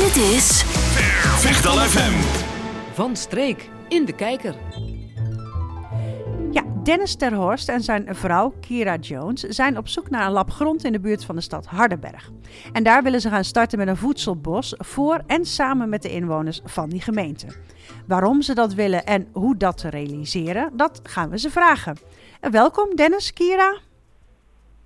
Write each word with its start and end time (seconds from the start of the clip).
Dit 0.00 0.16
is 0.16 0.62
Vechtal 1.42 1.76
FM. 1.76 2.12
Van 2.94 3.16
Streek 3.16 3.70
in 3.88 4.04
de 4.04 4.14
kijker. 4.14 4.54
Ja, 6.50 6.62
Dennis 6.82 7.14
Terhorst 7.14 7.68
en 7.68 7.80
zijn 7.80 8.14
vrouw 8.14 8.54
Kira 8.60 8.96
Jones 8.96 9.40
zijn 9.40 9.78
op 9.78 9.88
zoek 9.88 10.10
naar 10.10 10.26
een 10.26 10.32
lap 10.32 10.50
grond 10.50 10.84
in 10.84 10.92
de 10.92 11.00
buurt 11.00 11.24
van 11.24 11.34
de 11.34 11.40
stad 11.40 11.66
Hardenberg. 11.66 12.30
En 12.72 12.82
daar 12.82 13.02
willen 13.02 13.20
ze 13.20 13.28
gaan 13.28 13.44
starten 13.44 13.78
met 13.78 13.88
een 13.88 13.96
voedselbos 13.96 14.74
voor 14.78 15.20
en 15.26 15.44
samen 15.44 15.88
met 15.88 16.02
de 16.02 16.10
inwoners 16.10 16.60
van 16.64 16.88
die 16.88 17.00
gemeente. 17.00 17.46
Waarom 18.06 18.42
ze 18.42 18.54
dat 18.54 18.74
willen 18.74 19.06
en 19.06 19.28
hoe 19.32 19.56
dat 19.56 19.78
te 19.78 19.88
realiseren, 19.88 20.70
dat 20.76 21.00
gaan 21.02 21.30
we 21.30 21.38
ze 21.38 21.50
vragen. 21.50 21.96
En 22.40 22.50
welkom 22.50 22.96
Dennis, 22.96 23.32
Kira. 23.32 23.78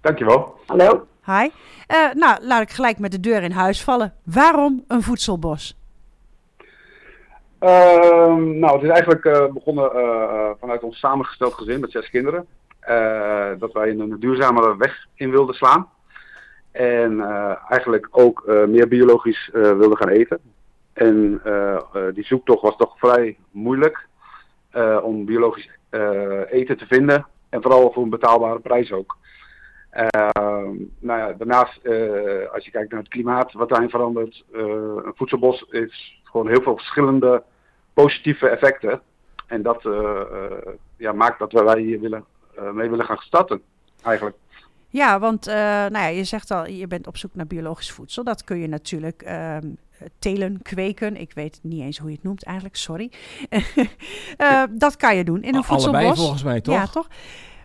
Dankjewel. 0.01 0.55
Hallo. 0.67 1.07
Hi. 1.27 1.51
Eh, 1.87 2.13
nou, 2.13 2.45
laat 2.45 2.63
ik 2.63 2.71
gelijk 2.71 2.99
met 2.99 3.13
de 3.13 3.21
deur 3.21 3.43
in 3.43 3.51
huis 3.51 3.85
vallen. 3.85 4.15
Waarom 4.25 4.85
een 4.89 5.03
voedselbos? 5.03 5.77
Ehm, 7.59 8.59
nou, 8.59 8.75
het 8.75 8.83
is 8.83 8.89
eigenlijk 8.89 9.25
eh, 9.25 9.47
begonnen 9.53 9.93
eh, 9.93 10.51
vanuit 10.61 10.83
ons 10.83 10.99
samengesteld 10.99 11.55
gezin 11.55 11.81
met 11.81 11.91
zes 11.91 12.11
kinderen. 12.11 12.47
Dat 13.59 13.73
wij 13.73 13.91
een 13.91 14.17
duurzamere 14.21 14.77
weg 14.77 15.07
in 15.15 15.31
wilden 15.31 15.55
slaan. 15.55 15.89
En 16.73 17.21
eigenlijk 17.69 18.09
ook 18.11 18.47
meer 18.47 18.89
biologisch 18.89 19.51
wilden 19.53 19.97
gaan 19.97 20.09
eten. 20.09 20.39
En 20.93 21.43
die 22.15 22.25
zoektocht 22.25 22.63
was 22.63 22.77
toch 22.77 22.99
vrij 22.99 23.37
moeilijk 23.51 24.09
om 25.03 25.25
biologisch 25.25 25.71
eten 26.51 26.77
te 26.77 26.87
vinden. 26.87 27.27
En 27.49 27.63
vooral 27.63 27.93
voor 27.93 28.03
een 28.03 28.11
betaalbare 28.11 28.61
prijs 28.61 28.93
ook. 28.93 29.17
Ehm, 29.95 30.75
nou 30.99 31.19
ja, 31.19 31.33
daarnaast, 31.33 31.77
eh, 31.83 32.53
als 32.53 32.65
je 32.65 32.71
kijkt 32.71 32.91
naar 32.91 33.01
het 33.01 33.09
klimaat 33.09 33.53
wat 33.53 33.69
daarin 33.69 33.91
verandert, 33.91 34.45
eh, 34.53 34.61
een 35.05 35.13
voedselbos 35.15 35.65
heeft 35.69 36.13
gewoon 36.23 36.49
heel 36.49 36.63
veel 36.63 36.77
verschillende 36.77 37.43
positieve 37.93 38.49
effecten. 38.49 39.01
En 39.47 39.63
dat 39.63 39.85
eh, 39.85 40.21
ja, 40.97 41.13
maakt 41.13 41.39
dat 41.39 41.53
wij 41.53 41.81
hier 41.81 42.01
willen, 42.01 42.25
eh, 42.57 42.71
mee 42.71 42.91
willen 42.91 43.05
gaan 43.05 43.17
starten, 43.17 43.63
eigenlijk. 44.03 44.37
Ja, 44.89 45.19
want 45.19 45.47
eh, 45.47 45.55
nou 45.55 45.99
ja, 45.99 46.07
je 46.07 46.25
zegt 46.25 46.51
al, 46.51 46.67
je 46.67 46.87
bent 46.87 47.07
op 47.07 47.17
zoek 47.17 47.35
naar 47.35 47.47
biologisch 47.47 47.91
voedsel. 47.91 48.25
Dat 48.25 48.45
kun 48.45 48.59
je 48.59 48.69
natuurlijk 48.69 49.23
ehm, 49.23 49.69
telen, 50.19 50.63
kweken. 50.63 51.17
Ik 51.17 51.33
weet 51.35 51.59
niet 51.63 51.83
eens 51.83 51.99
hoe 51.99 52.09
je 52.09 52.15
het 52.15 52.25
noemt 52.25 52.45
eigenlijk, 52.45 52.77
sorry. 52.77 53.11
Eh, 54.37 54.63
dat 54.71 54.97
kan 54.97 55.17
je 55.17 55.25
doen 55.25 55.43
in 55.43 55.55
een 55.55 55.65
voedselbos. 55.65 56.01
Allebei 56.01 56.17
volgens 56.17 56.43
mij, 56.43 56.61
toch? 56.61 56.75
Ja, 56.75 56.87
toch? 56.87 57.09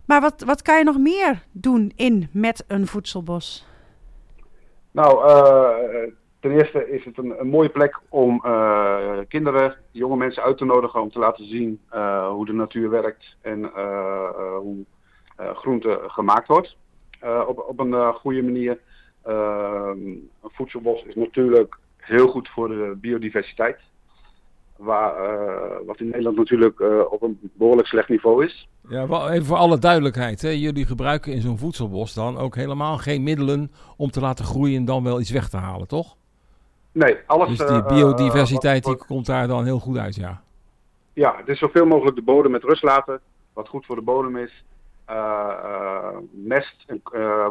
Maar 0.09 0.21
wat, 0.21 0.41
wat 0.41 0.61
kan 0.61 0.77
je 0.77 0.83
nog 0.83 0.97
meer 0.97 1.43
doen 1.51 1.91
in 1.95 2.29
met 2.31 2.63
een 2.67 2.87
voedselbos? 2.87 3.67
Nou, 4.91 5.29
eh, 5.29 6.11
ten 6.39 6.51
eerste 6.51 6.89
is 6.89 7.05
het 7.05 7.17
een, 7.17 7.39
een 7.39 7.47
mooie 7.47 7.69
plek 7.69 7.99
om 8.07 8.45
eh, 8.45 9.17
kinderen, 9.27 9.75
jonge 9.91 10.15
mensen 10.15 10.43
uit 10.43 10.57
te 10.57 10.65
nodigen 10.65 11.01
om 11.01 11.11
te 11.11 11.19
laten 11.19 11.45
zien 11.45 11.81
eh, 11.89 12.29
hoe 12.29 12.45
de 12.45 12.53
natuur 12.53 12.89
werkt 12.89 13.37
en 13.41 13.71
hoe 14.57 14.85
groente 15.35 15.99
gemaakt 16.07 16.47
wordt 16.47 16.77
op, 17.47 17.65
op 17.67 17.79
een 17.79 18.13
goede 18.13 18.43
manier. 18.43 18.79
Een 19.23 20.29
voedselbos 20.43 21.03
is 21.03 21.15
natuurlijk 21.15 21.77
heel 21.97 22.27
goed 22.27 22.49
voor 22.49 22.67
de 22.67 22.97
biodiversiteit. 23.01 23.79
Waar, 24.79 25.15
eh, 25.15 25.77
wat 25.85 25.99
in 25.99 26.05
Nederland 26.05 26.37
natuurlijk 26.37 26.79
eh, 26.79 26.99
op 27.09 27.21
een 27.21 27.39
behoorlijk 27.53 27.87
slecht 27.87 28.09
niveau 28.09 28.45
is. 28.45 28.67
Ja, 28.87 29.29
even 29.29 29.45
voor 29.45 29.57
alle 29.57 29.77
duidelijkheid. 29.77 30.41
Hè. 30.41 30.49
Jullie 30.49 30.85
gebruiken 30.85 31.33
in 31.33 31.41
zo'n 31.41 31.57
voedselbos 31.57 32.13
dan 32.13 32.37
ook 32.37 32.55
helemaal 32.55 32.97
geen 32.97 33.23
middelen 33.23 33.71
om 33.97 34.11
te 34.11 34.19
laten 34.19 34.45
groeien 34.45 34.75
en 34.77 34.85
dan 34.85 35.03
wel 35.03 35.19
iets 35.19 35.31
weg 35.31 35.49
te 35.49 35.57
halen, 35.57 35.87
toch? 35.87 36.15
Nee, 36.91 37.17
alles. 37.25 37.47
Dus 37.47 37.57
die 37.57 37.67
eh, 37.67 37.87
biodiversiteit 37.87 38.85
wat- 38.85 38.97
die 38.97 39.07
komt 39.07 39.25
daar 39.25 39.47
dan 39.47 39.63
heel 39.65 39.79
goed 39.79 39.97
uit, 39.97 40.15
ja. 40.15 40.41
Ja, 41.13 41.35
het 41.37 41.47
is 41.47 41.59
zoveel 41.59 41.85
mogelijk 41.85 42.15
de 42.15 42.21
bodem 42.21 42.51
met 42.51 42.63
rust 42.63 42.83
laten. 42.83 43.19
Wat 43.53 43.67
goed 43.67 43.85
voor 43.85 43.95
de 43.95 44.01
bodem 44.01 44.37
is. 44.37 44.63
Mest 46.31 46.85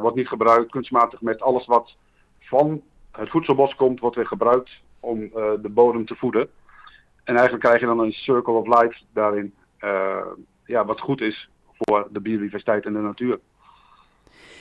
wordt 0.00 0.16
niet 0.16 0.28
gebruikt, 0.28 0.70
kunstmatig 0.70 1.20
mest. 1.20 1.41
Alles 1.42 1.66
wat 1.66 1.97
van 2.41 2.82
het 3.10 3.31
voedselbos 3.31 3.75
komt, 3.75 4.00
wordt 4.00 4.16
weer 4.16 4.26
gebruikt 4.26 4.70
om 5.00 5.19
de 5.62 5.70
bodem 5.70 6.06
te 6.06 6.14
voeden. 6.14 6.48
En 7.28 7.34
eigenlijk 7.34 7.64
krijg 7.64 7.80
je 7.80 7.86
dan 7.86 7.98
een 8.00 8.12
circle 8.12 8.52
of 8.52 8.66
life 8.66 8.98
daarin. 9.12 9.54
eh, 9.78 10.16
ja, 10.64 10.84
wat 10.84 11.00
goed 11.00 11.20
is 11.20 11.48
voor 11.72 12.08
de 12.12 12.20
biodiversiteit 12.20 12.84
en 12.86 12.92
de 12.92 12.98
natuur. 12.98 13.38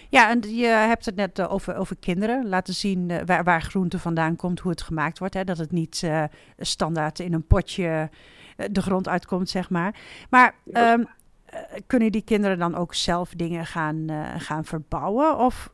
Ja, 0.09 0.29
en 0.29 0.55
je 0.55 0.65
hebt 0.65 1.05
het 1.05 1.15
net 1.15 1.39
eh, 1.39 1.53
over, 1.53 1.75
over 1.77 1.95
kinderen. 1.99 2.47
Laten 2.49 2.73
zien 2.73 3.09
eh, 3.09 3.21
waar, 3.25 3.43
waar 3.43 3.61
groente 3.61 3.99
vandaan 3.99 4.35
komt, 4.35 4.59
hoe 4.59 4.71
het 4.71 4.81
gemaakt 4.81 5.19
wordt. 5.19 5.33
Hè? 5.33 5.43
Dat 5.43 5.57
het 5.57 5.71
niet 5.71 6.01
eh, 6.03 6.23
standaard 6.57 7.19
in 7.19 7.33
een 7.33 7.47
potje 7.47 8.09
de 8.71 8.81
grond 8.81 9.07
uitkomt, 9.07 9.49
zeg 9.49 9.69
maar. 9.69 9.95
Maar 10.29 10.55
ehm, 10.71 11.03
eh, 11.45 11.59
kunnen 11.87 12.11
die 12.11 12.21
kinderen 12.21 12.59
dan 12.59 12.75
ook 12.75 12.93
zelf 12.93 13.29
dingen 13.29 13.65
gaan, 13.65 14.03
eh, 14.09 14.33
gaan 14.37 14.65
verbouwen? 14.65 15.37
Of 15.37 15.71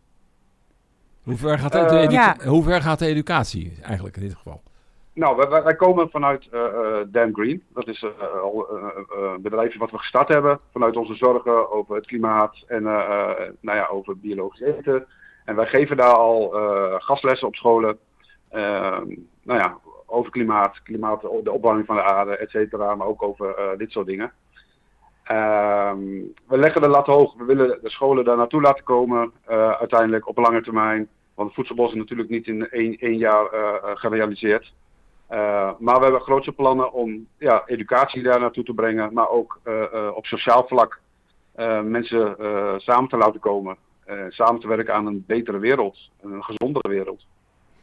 Hoe 1.24 1.38
ver 1.38 1.60
gaat 1.60 1.72
de, 1.72 2.08
ja. 2.10 2.36
hoe 2.46 2.64
ver 2.64 2.82
gaat 2.82 3.00
de 3.00 3.06
educatie 3.06 3.74
eigenlijk 3.82 4.16
in 4.16 4.22
dit 4.22 4.36
geval? 4.36 4.62
Nou, 5.14 5.36
wij- 5.36 5.64
wij, 5.64 5.76
komen 5.76 6.10
vanuit 6.10 6.48
eh 6.52 6.66
eh, 6.66 7.06
Dan 7.08 7.34
Green. 7.34 7.64
Dat 7.74 7.88
is 7.88 8.04
eh, 8.04 8.42
al 8.42 8.70
een 8.70 9.42
bedrijf 9.42 9.78
wat 9.78 9.92
we 9.92 9.98
gestart 9.98 10.28
hebben. 10.28 10.60
Vanuit 10.72 10.96
onze 10.98 11.16
zorgen 11.16 11.72
over 11.72 11.96
het 11.96 12.06
klimaat 12.06 12.64
en 12.68 12.84
nou 13.60 13.78
ja, 13.78 13.88
over 13.88 14.18
biologisch 14.20 14.62
eten. 14.62 15.08
En 15.46 15.56
wij 15.56 15.66
geven 15.68 15.98
daar 15.98 16.14
al 16.14 16.50
gastlessen 17.00 17.48
op 17.48 17.56
scholen. 17.56 17.98
Ehm, 18.50 19.08
nou 19.44 19.60
ja, 19.60 19.78
over 20.06 20.32
klimaat, 20.32 20.82
klimaat, 20.84 21.22
de 21.22 21.52
opwarming 21.52 21.86
van 21.86 21.96
de 21.96 22.04
aarde, 22.04 22.38
et 22.38 22.50
cetera. 22.50 22.96
Maar 22.96 23.08
ook 23.08 23.24
over 23.24 23.76
dit 23.78 23.92
soort 23.92 24.08
dingen. 24.08 24.32
Ehm, 25.24 26.00
we 26.48 26.58
leggen 26.58 26.82
de 26.82 26.88
lat 26.88 27.06
hoog. 27.06 27.34
We 27.38 27.46
willen 27.46 27.80
de 27.82 27.90
scholen 27.90 28.26
daar 28.26 28.38
naartoe 28.38 28.62
laten 28.62 28.84
komen. 28.84 29.32
uiteindelijk 29.80 30.28
op 30.28 30.38
lange 30.38 30.62
termijn. 30.62 31.08
Want 31.36 31.48
het 31.48 31.56
voedselbos 31.58 31.92
is 31.92 31.98
natuurlijk 31.98 32.30
niet 32.30 32.48
in 32.48 32.70
één, 32.70 32.98
één 32.98 33.18
jaar 33.18 33.48
gerealiseerd. 33.96 34.74
Uh, 35.34 35.72
maar 35.80 35.98
we 35.98 36.04
hebben 36.04 36.22
grootse 36.22 36.52
plannen 36.52 36.94
om 36.94 37.28
ja, 37.38 37.64
educatie 37.66 38.24
daar 38.24 38.40
naartoe 38.40 38.64
te 38.64 38.74
brengen, 38.74 39.14
maar 39.14 39.30
ook 39.30 39.60
uh, 39.64 39.74
uh, 39.94 40.10
op 40.16 40.26
sociaal 40.26 40.66
vlak 40.68 41.02
mensen 41.84 42.36
samen 42.78 43.10
te 43.10 43.18
laten 43.18 43.40
komen. 43.40 43.78
samen 44.30 44.62
te 44.62 44.68
werken 44.68 44.94
aan 44.94 45.06
een 45.06 45.24
betere 45.28 45.60
wereld, 45.60 46.10
een 46.22 46.44
gezondere 46.44 46.90
wereld. 46.90 47.26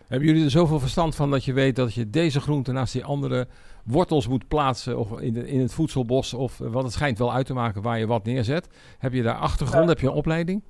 Hebben 0.06 0.28
jullie 0.28 0.44
er 0.44 0.50
zoveel 0.50 0.78
verstand 0.78 1.16
van 1.16 1.30
dat 1.30 1.44
je 1.44 1.52
weet 1.52 1.76
dat 1.76 1.94
je 1.94 2.10
deze 2.10 2.40
groente 2.40 2.72
naast 2.72 2.92
die 2.92 3.04
andere 3.04 3.46
wortels 3.84 4.28
moet 4.28 4.48
plaatsen 4.48 4.98
of 4.98 5.20
in, 5.20 5.32
de, 5.32 5.48
in 5.48 5.60
het 5.60 5.74
voedselbos? 5.74 6.34
Of, 6.34 6.58
want 6.58 6.84
het 6.84 6.92
schijnt 6.92 7.18
wel 7.18 7.32
uit 7.32 7.46
te 7.46 7.54
maken 7.54 7.82
waar 7.82 7.98
je 7.98 8.06
wat 8.06 8.24
neerzet. 8.24 8.68
Heb 8.98 9.12
je 9.12 9.22
daar 9.22 9.34
achtergrond? 9.34 9.88
Heb 9.88 10.00
je 10.00 10.06
een 10.06 10.12
opleiding? 10.12 10.62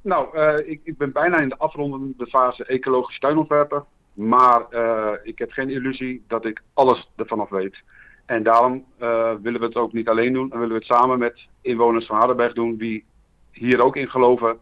Nou, 0.00 0.38
ik, 0.64 0.80
ik 0.84 0.98
ben 0.98 1.12
bijna 1.12 1.40
in 1.40 1.48
de 1.48 1.58
afrondende 1.58 2.26
fase 2.26 2.64
ecologisch 2.64 3.18
tuinontwerper. 3.18 3.84
Maar 4.14 4.66
uh, 4.70 5.10
ik 5.22 5.38
heb 5.38 5.50
geen 5.50 5.70
illusie 5.70 6.24
dat 6.28 6.44
ik 6.44 6.62
alles 6.74 7.10
ervan 7.16 7.40
af 7.40 7.48
weet. 7.48 7.82
En 8.26 8.42
daarom 8.42 8.84
uh, 9.00 9.32
willen 9.42 9.60
we 9.60 9.66
het 9.66 9.76
ook 9.76 9.92
niet 9.92 10.08
alleen 10.08 10.32
doen. 10.32 10.52
En 10.52 10.58
willen 10.58 10.74
we 10.74 10.84
het 10.86 10.98
samen 10.98 11.18
met 11.18 11.46
inwoners 11.60 12.06
van 12.06 12.16
Hardenberg 12.16 12.52
doen 12.52 12.76
die 12.76 13.04
hier 13.50 13.82
ook 13.82 13.96
in 13.96 14.10
geloven. 14.10 14.58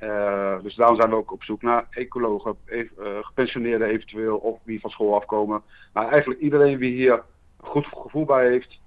Uh, 0.00 0.54
dus 0.62 0.74
daarom 0.74 0.96
zijn 0.96 1.10
we 1.10 1.16
ook 1.16 1.32
op 1.32 1.42
zoek 1.42 1.62
naar 1.62 1.86
ecologen, 1.90 2.56
e 2.64 2.86
gepensioneerden 3.22 3.88
eventueel, 3.88 4.36
of 4.36 4.58
wie 4.62 4.80
van 4.80 4.90
school 4.90 5.14
afkomen. 5.14 5.62
Maar 5.92 6.08
eigenlijk 6.08 6.40
iedereen 6.40 6.78
wie 6.78 6.92
hier 6.92 7.12
een 7.12 7.68
goed 7.68 7.86
gevoel 7.86 8.24
bij 8.24 8.48
heeft, 8.48 8.80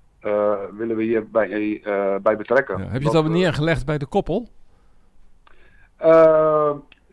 willen 0.78 0.96
we 0.96 1.04
hier 1.04 1.30
bij, 1.30 1.82
bij 2.22 2.38
betrekken. 2.38 2.78
Ja, 2.78 2.90
heb 2.90 3.02
je 3.02 3.08
het 3.08 3.18
al 3.18 3.24
neergelegd 3.24 3.86
bij 3.86 3.98
de 3.98 4.06
koppel? 4.06 4.48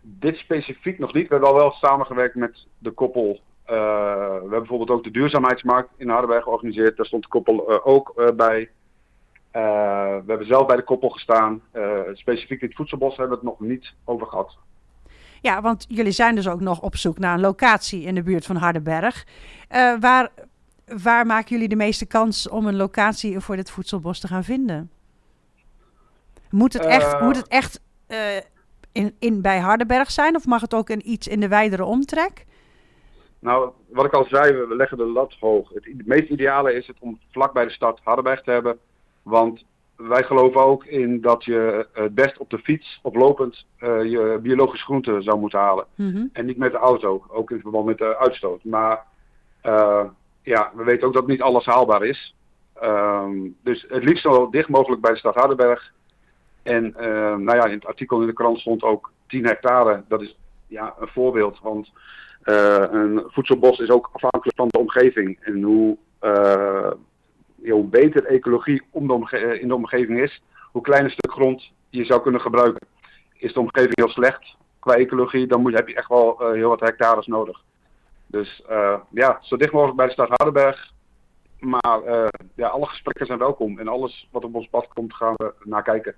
Dit 0.03 0.37
specifiek 0.37 0.99
nog 0.99 1.13
niet. 1.13 1.29
We 1.29 1.35
hebben 1.35 1.49
al 1.49 1.59
wel 1.59 1.71
samengewerkt 1.71 2.35
met 2.35 2.67
de 2.79 2.91
koppel. 2.91 3.41
Uh, 3.67 3.77
we 4.27 4.39
hebben 4.41 4.59
bijvoorbeeld 4.59 4.91
ook 4.91 5.05
de 5.05 5.11
duurzaamheidsmarkt 5.11 5.91
in 5.97 6.09
Hardenberg 6.09 6.43
georganiseerd. 6.43 6.97
Daar 6.97 7.07
stond 7.07 7.23
de 7.23 7.29
koppel 7.29 7.71
uh, 7.71 7.87
ook 7.87 8.13
uh, 8.17 8.31
bij. 8.31 8.71
we 9.53 10.23
hebben 10.27 10.47
zelf 10.47 10.67
bij 10.67 10.77
de 10.77 10.83
koppel 10.83 11.09
gestaan. 11.09 11.63
specifiek 12.13 12.61
dit 12.61 12.75
voedselbos 12.75 13.17
hebben 13.17 13.39
we 13.39 13.47
het 13.47 13.59
nog 13.59 13.69
niet 13.69 13.93
over 14.05 14.27
gehad. 14.27 14.57
Ja, 15.41 15.61
want 15.61 15.85
jullie 15.89 16.13
zijn 16.13 16.35
dus 16.35 16.49
ook 16.49 16.61
nog 16.61 16.81
op 16.81 16.97
zoek 16.97 17.19
naar 17.19 17.35
een 17.35 17.41
locatie 17.41 18.03
in 18.03 18.15
de 18.15 18.23
buurt 18.23 18.47
van 18.47 18.57
Hardenberg. 18.57 19.27
waar, 20.01 20.31
waar 21.03 21.27
maken 21.27 21.51
jullie 21.51 21.69
de 21.69 21.77
meeste 21.77 22.07
kans 22.07 22.49
om 22.49 22.67
een 22.67 22.77
locatie 22.77 23.41
voor 23.41 23.57
dit 23.57 23.71
voedselbos 23.71 24.21
te 24.21 24.29
gaan 24.29 24.45
vinden? 24.45 24.91
Moet 26.51 26.73
het 26.73 26.85
echt, 26.85 27.21
moet 27.21 27.37
het 27.37 27.49
echt 27.49 27.81
in, 28.93 29.15
in, 29.19 29.43
bij 29.43 29.59
Hardenberg 29.59 30.11
zijn? 30.11 30.37
Of 30.37 30.47
mag 30.47 30.61
het 30.61 30.75
ook 30.75 30.89
een, 30.89 31.11
iets 31.11 31.29
in 31.29 31.41
de 31.41 31.49
wijdere 31.49 31.85
omtrek? 31.85 32.47
Nou, 33.39 33.71
wat 33.89 34.05
ik 34.05 34.13
al 34.13 34.25
zei, 34.25 34.53
we 34.53 34.77
leggen 34.77 34.97
de 34.97 35.07
lat 35.07 35.37
hoog. 35.41 35.69
Het, 35.75 35.85
het 35.85 36.07
meest 36.07 36.29
ideale 36.29 36.75
is 36.75 36.87
het 36.87 36.97
om 37.01 37.19
vlak 37.31 37.53
bij 37.53 37.65
de 37.65 37.71
stad 37.71 38.01
Hardenberg 38.03 38.43
te 38.43 38.51
hebben. 38.51 38.79
Want 39.23 39.65
wij 39.97 40.23
geloven 40.23 40.61
ook 40.61 40.85
in 40.85 41.21
dat 41.21 41.45
je 41.45 41.87
het 41.93 42.15
best 42.15 42.39
op 42.39 42.51
de 42.51 42.59
fiets, 42.59 42.99
oplopend, 43.03 43.67
uh, 43.81 44.05
je 44.05 44.39
biologische 44.43 44.85
groenten 44.85 45.23
zou 45.23 45.39
moeten 45.39 45.59
halen. 45.59 45.87
Mm 45.95 46.13
-hmm. 46.13 46.31
En 46.33 46.47
niet 46.47 46.57
met 46.57 46.73
de 46.73 46.79
auto, 46.79 47.25
ook 47.29 47.51
in 47.51 47.61
verband 47.61 47.87
met 47.87 47.99
de 47.99 48.19
uitstoot. 48.19 48.65
Maar 48.65 49.11
Eh, 49.63 50.05
ja, 50.43 50.71
we 50.75 50.85
weten 50.85 51.07
ook 51.07 51.15
dat 51.15 51.27
niet 51.27 51.43
alles 51.43 51.65
haalbaar 51.65 52.05
is. 52.05 52.35
Ehm, 52.75 53.37
dus 53.63 53.85
het 53.89 54.05
liefst 54.05 54.23
zo 54.23 54.51
dicht 54.51 54.69
mogelijk 54.69 55.03
bij 55.03 55.13
de 55.13 55.19
stad 55.19 55.35
Hardenberg. 55.35 55.93
En 56.63 56.95
eh, 56.97 57.37
nou 57.37 57.57
ja, 57.57 57.65
in 57.65 57.75
het 57.75 57.87
artikel 57.87 58.21
in 58.21 58.27
de 58.27 58.33
krant 58.33 58.59
stond 58.59 58.83
ook 58.83 59.13
10 59.27 59.47
hectare. 59.47 60.03
Dat 60.09 60.23
is 60.23 60.37
ja, 60.67 60.95
een 60.99 61.09
voorbeeld. 61.09 61.61
Want 61.63 61.93
eh, 62.43 62.85
een 62.91 63.23
voedselbos 63.27 63.79
is 63.79 63.91
ook 63.91 64.11
afhankelijk 64.13 64.57
van 64.57 64.69
de 64.69 64.79
omgeving. 64.79 65.39
En 65.41 65.63
hoe, 65.63 65.97
uh, 66.23 66.91
hoe 67.71 67.85
beter 67.85 68.25
ecologie 68.27 68.83
om 68.91 69.07
de 69.07 69.59
in 69.61 69.69
de 69.69 69.75
omgeving 69.75 70.21
is, 70.21 70.43
hoe 70.73 70.83
kleiner 70.83 71.11
stuk 71.11 71.33
grond 71.33 71.73
je 71.89 72.05
zou 72.05 72.23
kunnen 72.23 72.41
gebruiken. 72.41 72.87
Is 73.35 73.53
de 73.53 73.61
omgeving 73.61 73.97
heel 73.97 74.09
slecht 74.09 74.57
qua 74.79 74.95
ecologie, 74.95 75.47
dan 75.47 75.61
moet, 75.61 75.75
heb 75.75 75.89
je 75.89 75.95
echt 75.95 76.09
wel 76.09 76.37
heel 76.53 76.69
wat 76.69 76.81
hectares 76.81 77.27
nodig. 77.27 77.63
Dus 78.27 78.63
ja, 79.11 79.39
zo 79.41 79.57
dicht 79.57 79.73
mogelijk 79.73 79.97
bij 79.97 80.07
de 80.07 80.13
stad 80.13 80.29
Hardenberg. 80.29 80.93
Maar 81.59 82.01
ja, 82.55 82.69
alle 82.69 82.87
gesprekken 82.87 83.27
zijn 83.27 83.39
welkom. 83.39 83.79
En 83.79 83.89
alles 83.89 84.29
wat 84.31 84.45
op 84.45 84.55
ons 84.55 84.69
pad 84.69 84.89
komt, 84.95 85.15
gaan 85.15 85.35
we 85.37 85.55
naar 85.65 85.83
kijken. 85.83 86.15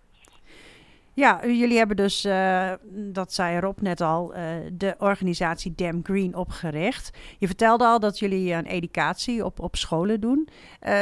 Ja, 1.15 1.47
jullie 1.47 1.79
hebben 1.79 1.97
dus, 1.97 2.25
uh, 2.25 2.73
dat 2.91 3.33
zei 3.33 3.61
Rob 3.61 3.79
net 3.81 4.01
al, 4.01 4.35
uh, 4.35 4.41
de 4.73 4.95
organisatie 4.99 5.73
Dam 5.77 6.01
Green 6.03 6.35
opgericht. 6.35 7.19
Je 7.39 7.47
vertelde 7.47 7.85
al 7.85 8.01
dat 8.01 8.19
jullie 8.19 8.53
een 8.53 8.67
educatie 8.67 9.45
op, 9.45 9.61
op 9.61 9.77
scholen 9.77 10.21
doen. 10.21 10.49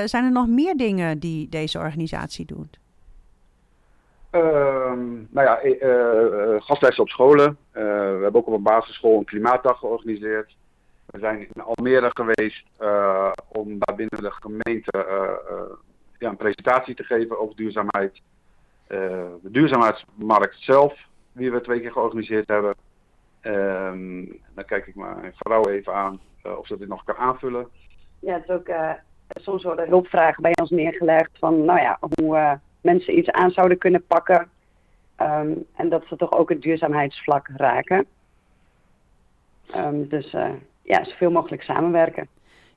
Zijn 0.04 0.24
er 0.24 0.32
nog 0.32 0.46
meer 0.46 0.76
dingen 0.76 1.18
die 1.18 1.48
deze 1.48 1.78
organisatie 1.78 2.46
doet? 2.46 2.78
Ehm, 4.30 5.10
nou 5.30 5.46
ja, 5.46 5.58
gastlessen 6.60 7.02
op 7.02 7.08
scholen. 7.08 7.56
we 7.72 8.18
hebben 8.22 8.34
ook 8.34 8.46
op 8.46 8.54
een 8.54 8.62
basisschool 8.62 9.18
een 9.18 9.24
klimaatdag 9.24 9.78
georganiseerd. 9.78 10.56
We 11.06 11.18
zijn 11.18 11.38
in 11.38 11.62
Almere 11.62 12.10
geweest 12.14 12.66
om 13.48 13.78
daar 13.78 13.96
binnen 13.96 14.22
de 14.22 14.30
gemeente 14.30 15.06
ja, 16.18 16.28
een 16.28 16.36
presentatie 16.36 16.94
te 16.94 17.04
geven 17.04 17.40
over 17.40 17.56
duurzaamheid. 17.56 18.20
Uh, 18.92 18.98
de 19.42 19.50
duurzaamheidsmarkt 19.50 20.56
zelf, 20.58 20.94
die 21.32 21.52
we 21.52 21.60
twee 21.60 21.80
keer 21.80 21.92
georganiseerd 21.92 22.48
hebben. 22.48 22.74
Um, 23.42 24.40
dan 24.54 24.64
kijk 24.64 24.86
ik 24.86 24.94
mijn 24.94 25.32
vrouw 25.34 25.68
even 25.68 25.94
aan 25.94 26.20
uh, 26.46 26.58
of 26.58 26.66
ze 26.66 26.78
dit 26.78 26.88
nog 26.88 27.04
kan 27.04 27.16
aanvullen. 27.16 27.68
Ja, 28.20 28.34
het 28.34 28.42
is 28.42 28.50
ook, 28.50 28.68
uh, 28.68 28.92
soms 29.28 29.62
worden 29.62 29.88
hulpvragen 29.88 30.42
bij 30.42 30.52
ons 30.60 30.70
neergelegd 30.70 31.30
van 31.38 31.64
nou 31.64 31.80
ja, 31.80 31.98
hoe 32.20 32.58
mensen 32.80 33.18
iets 33.18 33.30
aan 33.30 33.50
zouden 33.50 33.78
kunnen 33.78 34.06
pakken. 34.06 34.50
Um, 35.20 35.64
en 35.76 35.88
dat 35.88 36.04
ze 36.08 36.16
toch 36.16 36.32
ook 36.32 36.48
het 36.48 36.62
duurzaamheidsvlak 36.62 37.48
raken. 37.56 38.06
Um, 39.76 40.08
dus 40.08 40.30
ja, 40.82 41.04
zoveel 41.04 41.30
mogelijk 41.30 41.62
samenwerken. 41.62 42.28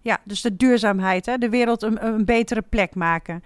Ja, 0.01 0.18
dus 0.23 0.41
de 0.41 0.56
duurzaamheid, 0.56 1.25
hè? 1.25 1.38
de 1.38 1.50
wereld 1.50 1.81
een, 1.81 2.06
een 2.06 2.25
betere 2.25 2.61
plek 2.61 2.95
maken. 2.95 3.44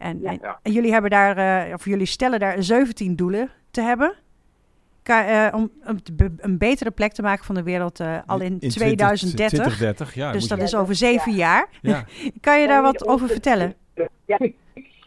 En, 0.00 0.20
Ja. 0.20 0.30
en- 0.30 0.40
en 0.62 0.72
jullie 0.72 0.92
hebben 0.92 1.10
daar, 1.10 1.66
eh, 1.66 1.74
of 1.74 1.84
jullie 1.84 2.06
stellen 2.06 2.38
daar 2.38 2.62
17 2.62 3.16
doelen 3.16 3.50
te 3.70 3.80
hebben. 3.80 4.14
Ka- 5.02 5.48
eh, 5.48 5.54
om, 5.54 5.70
om 5.86 6.02
te 6.02 6.12
be- 6.12 6.34
een 6.36 6.58
betere 6.58 6.90
plek 6.90 7.12
te 7.12 7.22
maken 7.22 7.44
van 7.44 7.54
de 7.54 7.62
wereld 7.62 8.00
eh, 8.00 8.18
al 8.26 8.40
in, 8.40 8.58
2030. 8.58 9.28
2030, 9.48 10.14
ja. 10.14 10.32
dus 10.32 10.48
dat 10.48 10.58
je- 10.58 10.64
is 10.64 10.74
over 10.74 10.94
zeven 10.94 11.32
jaar. 11.32 11.68
ja. 11.82 12.04
Kan 12.40 12.60
je 12.60 12.66
daar 12.66 12.82
wat 12.82 13.06
over 13.06 13.28
vertellen? 13.28 13.74
Ja, 14.26 14.38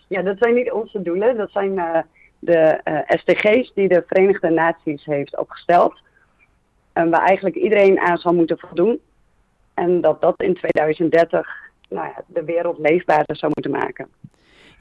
ja, 0.07 0.22
dat 0.22 0.38
zijn 0.40 0.54
niet 0.56 0.72
onze 0.72 1.01
doelen. 1.01 1.38
Dat 1.38 1.51
zijn 1.51 1.80
eh, 1.80 2.00
de 2.40 2.56
eh, 2.84 3.18
SDG's 3.19 3.72
die 3.74 3.88
de 3.88 4.04
Verenigde 4.07 4.50
Naties 4.50 5.06
heeft 5.06 5.38
opgesteld. 5.38 6.01
En 6.94 7.10
waar 7.10 7.24
eigenlijk 7.25 7.56
iedereen 7.56 8.00
aan 8.00 8.18
zal 8.18 8.34
moeten 8.34 8.57
voldoen. 8.60 9.00
En 9.74 10.01
dat 10.01 10.22
dat 10.22 10.42
in 10.42 10.54
2030 10.56 11.48
nou 11.90 12.07
ja, 12.07 12.24
de 12.28 12.44
wereld 12.44 12.78
leefbaarder 12.78 13.36
zou 13.36 13.51
moeten 13.54 13.72
maken. 13.72 14.07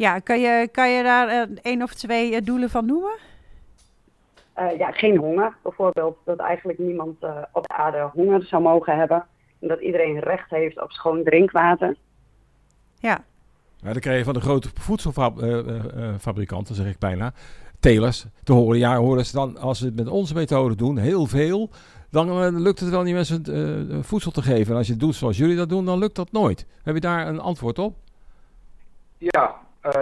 Ja, 0.02 0.18
kan 0.18 0.40
je, 0.40 0.68
kan 0.72 0.90
je 0.90 1.02
daar 1.02 1.28
eh, 1.28 1.56
één 1.62 1.82
of 1.82 1.94
twee 1.94 2.34
eh, 2.34 2.44
doelen 2.44 2.70
van 2.70 2.86
noemen? 2.86 3.12
Eh, 4.52 4.78
ja, 4.78 4.90
geen 4.90 5.16
honger 5.16 5.56
bijvoorbeeld. 5.62 6.16
Dat 6.24 6.38
eigenlijk 6.38 6.78
niemand 6.78 7.22
eh, 7.22 7.36
op 7.52 7.66
de 7.66 7.74
aarde 7.74 8.10
honger 8.12 8.42
zou 8.42 8.62
mogen 8.62 8.96
hebben. 8.96 9.26
En 9.60 9.68
dat 9.68 9.80
iedereen 9.80 10.18
recht 10.18 10.50
heeft 10.50 10.82
op 10.82 10.92
schoon 10.92 11.24
drinkwater. 11.24 11.96
Ja, 12.98 13.24
Ja, 13.80 13.92
dan 13.92 14.00
krijg 14.00 14.18
je 14.18 14.24
van 14.24 14.34
de 14.34 14.40
grote 14.40 14.68
voedselfabrikanten, 14.74 16.74
zeg 16.74 16.86
ik 16.86 16.98
bijna, 16.98 17.32
telers, 17.80 18.26
te 18.44 18.52
horen. 18.52 18.78
Ja, 18.78 18.96
horen 18.96 19.26
ze 19.26 19.32
dan, 19.32 19.58
als 19.58 19.78
ze 19.78 19.84
het 19.84 19.96
met 19.96 20.08
onze 20.08 20.34
methode 20.34 20.74
doen, 20.74 20.98
heel 20.98 21.26
veel, 21.26 21.70
dan 22.10 22.60
lukt 22.62 22.80
het 22.80 22.90
wel 22.90 23.04
die 23.04 23.14
mensen 23.14 24.04
voedsel 24.04 24.30
te 24.30 24.42
geven. 24.42 24.72
En 24.72 24.76
als 24.76 24.86
je 24.86 24.92
het 24.92 25.00
doet 25.00 25.14
zoals 25.14 25.36
jullie 25.36 25.56
dat 25.56 25.68
doen, 25.68 25.84
dan 25.84 25.98
lukt 25.98 26.16
dat 26.16 26.32
nooit. 26.32 26.66
Heb 26.82 26.94
je 26.94 27.00
daar 27.00 27.26
een 27.26 27.40
antwoord 27.40 27.78
op? 27.78 27.96
Ja, 29.18 29.60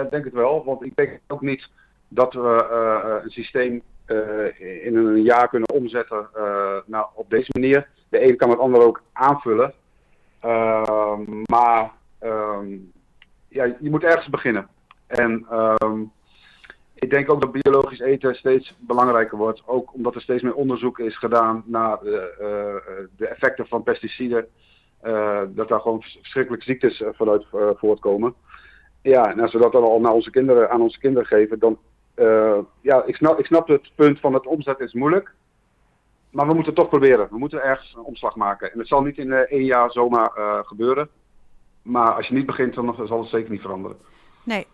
denk 0.09 0.25
het 0.25 0.33
wel. 0.33 0.63
Want 0.65 0.83
ik 0.83 0.95
denk 0.95 1.19
ook 1.27 1.41
niet 1.41 1.69
dat 2.07 2.33
we 2.33 2.67
eh, 2.71 3.23
een 3.23 3.29
systeem 3.29 3.81
eh, 4.05 4.85
in 4.85 4.95
een 4.95 5.21
jaar 5.23 5.49
kunnen 5.49 5.69
omzetten 5.69 6.27
eh, 6.33 6.77
nou, 6.85 7.05
op 7.13 7.29
deze 7.29 7.49
manier. 7.53 7.87
De 8.09 8.27
een 8.27 8.37
kan 8.37 8.49
het 8.49 8.59
ander 8.59 8.81
ook 8.81 9.01
aanvullen. 9.13 9.73
Ehm, 10.39 11.41
maar 11.45 11.91
ehm, 12.19 12.67
ja, 13.47 13.63
je 13.63 13.89
moet 13.89 14.03
ergens 14.03 14.29
beginnen. 14.29 14.67
En 15.07 15.45
ehm, 15.49 16.01
ik 16.93 17.09
denk 17.09 17.31
ook 17.31 17.41
dat 17.41 17.51
biologisch 17.51 17.99
eten 17.99 18.35
steeds 18.35 18.75
belangrijker 18.79 19.37
wordt. 19.37 19.63
Ook 19.65 19.93
omdat 19.93 20.15
er 20.15 20.21
steeds 20.21 20.43
meer 20.43 20.53
onderzoek 20.53 20.99
is 20.99 21.17
gedaan 21.17 21.63
naar 21.65 21.99
de, 21.99 22.35
eh, 23.17 23.31
effecten 23.31 23.67
van 23.67 23.83
pesticiden. 23.83 24.47
Eh, 25.01 25.41
dat 25.47 25.67
daar 25.67 25.79
gewoon 25.79 26.01
vers- 26.01 26.17
verschrikkelijke 26.21 26.65
ziektes 26.65 27.01
eh, 27.01 27.09
vanuit 27.13 27.45
eh, 27.53 27.69
voortkomen. 27.75 28.33
Ja, 29.01 29.31
en 29.31 29.39
als 29.39 29.51
we 29.53 29.59
dat 29.59 29.71
dan 29.71 29.83
al 29.83 29.99
naar 29.99 30.13
onze 30.13 30.31
kinderen, 30.31 30.69
aan 30.69 30.81
onze 30.81 30.99
kinderen 30.99 31.27
geven, 31.27 31.59
dan. 31.59 31.77
eh, 32.13 32.57
ja, 32.81 33.03
ik 33.05 33.15
snap, 33.15 33.39
ik 33.39 33.45
snap 33.45 33.67
het 33.67 33.91
punt 33.95 34.19
van 34.19 34.33
het 34.33 34.47
omzetten 34.47 34.85
is 34.85 34.93
moeilijk. 34.93 35.33
Maar 36.29 36.47
we 36.47 36.53
moeten 36.53 36.73
toch 36.73 36.89
proberen. 36.89 37.27
We 37.29 37.37
moeten 37.37 37.63
ergens 37.63 37.93
een 37.95 38.03
omslag 38.03 38.35
maken. 38.35 38.71
En 38.71 38.79
het 38.79 38.87
zal 38.87 39.01
niet 39.01 39.17
in 39.17 39.31
eh, 39.31 39.39
één 39.39 39.65
jaar 39.65 39.91
zomaar 39.91 40.31
eh, 40.35 40.59
gebeuren. 40.63 41.09
Maar 41.81 42.13
als 42.13 42.27
je 42.27 42.33
niet 42.33 42.45
begint, 42.45 42.73
dan 42.73 43.07
zal 43.07 43.19
het 43.19 43.29
zeker 43.29 43.51
niet 43.51 43.61
veranderen. 43.61 43.97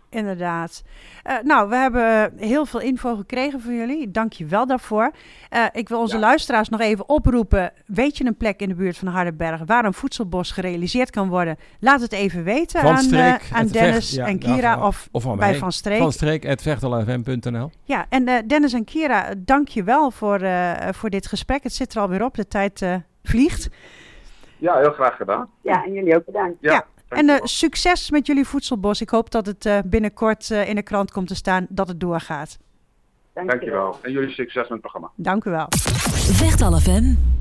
Inderdaad. 0.10 0.84
Eh, 1.24 1.36
nou, 1.44 1.70
we 1.70 1.76
hebben 1.76 2.32
heel 2.38 2.66
veel 2.66 2.80
info 2.80 3.16
gekregen 3.16 3.62
van 3.62 3.76
jullie. 3.76 4.12
Dank 4.12 4.34
je 4.34 4.46
wel 4.46 4.66
daarvoor. 4.68 5.12
Eh, 5.50 5.66
ik 5.72 5.90
wil 5.90 6.00
onze 6.00 6.16
Ja. 6.16 6.22
luisteraars 6.22 6.70
nog 6.70 6.80
even 6.80 7.10
oproepen. 7.10 7.72
Weet 7.86 8.18
je 8.18 8.26
een 8.26 8.38
plek 8.38 8.60
in 8.62 8.70
de 8.70 8.76
buurt 8.76 8.98
van 8.98 9.08
Hardenberg 9.08 9.62
waar 9.66 9.86
een 9.86 9.94
voedselbos 9.94 10.52
gerealiseerd 10.52 11.10
kan 11.10 11.30
worden? 11.30 11.58
Laat 11.80 12.02
het 12.02 12.12
even 12.12 12.44
weten 12.44 12.82
Van 12.82 12.92
aan, 12.92 13.02
Streek, 13.04 13.42
eh, 13.42 13.54
aan 13.58 13.64
het 13.64 13.74
Dennis 13.74 13.94
Vecht, 14.10 14.12
ja, 14.12 14.26
en 14.26 14.40
Kira 14.40 14.88
of, 14.88 15.08
bij 15.12 15.36
mij. 15.36 15.56
Van 15.56 15.72
Streek. 15.72 15.98
Van 16.00 16.12
Ja, 17.84 18.06
en 18.10 18.28
eh, 18.28 18.36
Dennis 18.48 18.74
en 18.74 18.84
Kira, 18.84 19.34
dank 19.38 19.68
je 19.68 19.84
wel 19.84 20.12
voor, 20.12 20.40
eh, 20.40 20.72
voor 20.92 21.10
dit 21.10 21.28
gesprek. 21.28 21.64
Het 21.64 21.74
zit 21.74 21.94
er 21.94 22.02
alweer 22.02 22.24
op, 22.24 22.36
de 22.36 22.48
tijd 22.48 22.82
eh, 22.82 22.96
vliegt. 23.24 23.70
Ja, 24.58 24.78
heel 24.78 24.92
graag 24.92 25.16
gedaan. 25.16 25.50
Ja, 25.62 25.84
en 25.86 25.94
jullie 25.94 26.16
ook 26.16 26.26
bedankt. 26.26 26.58
Ja, 26.60 26.86
En 27.10 27.30
eh, 27.30 27.36
succes 27.44 28.12
met 28.12 28.28
jullie 28.28 28.46
voedselbos. 28.46 29.02
Ik 29.02 29.10
hoop 29.10 29.32
dat 29.32 29.46
het 29.46 29.66
eh, 29.66 29.80
binnenkort 29.86 30.52
eh, 30.52 30.70
in 30.70 30.76
de 30.76 30.82
krant 30.82 31.12
komt 31.12 31.28
te 31.28 31.36
staan 31.36 31.66
dat 31.70 31.88
het 31.88 32.00
doorgaat. 32.00 32.58
Dankjewel. 33.34 34.00
En 34.02 34.12
jullie 34.12 34.30
succes 34.30 34.62
met 34.62 34.70
het 34.70 34.82
programma. 34.82 35.12
Dank 35.16 35.46
u 35.46 35.52
wel. 35.52 35.68
Vechtal 35.70 36.80
FM. 36.80 37.37